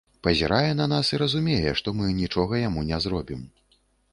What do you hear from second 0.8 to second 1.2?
нас і